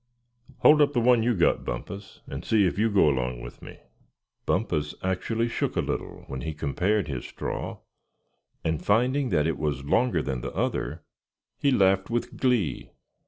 "Hold 0.61 0.81
up 0.81 0.93
the 0.93 0.99
one 0.99 1.21
you 1.21 1.35
got, 1.35 1.63
Bumpus, 1.63 2.21
and 2.25 2.43
see 2.43 2.65
if 2.65 2.79
you 2.79 2.89
go 2.89 3.07
along 3.07 3.39
with 3.39 3.61
me." 3.61 3.81
Bumpus 4.47 4.95
actually 5.03 5.47
shook 5.47 5.75
a 5.75 5.79
little 5.79 6.23
when 6.27 6.41
he 6.41 6.55
compared 6.55 7.07
his 7.07 7.23
"straw" 7.23 7.77
and 8.63 8.83
finding 8.83 9.29
that 9.29 9.45
it 9.45 9.59
was 9.59 9.85
longer 9.85 10.23
than 10.23 10.41
the 10.41 10.53
other, 10.53 11.03
he 11.59 11.69
laughed 11.69 12.09
with 12.09 12.35
glee. 12.35 12.89